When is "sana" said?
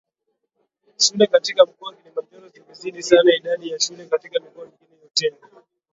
3.03-3.35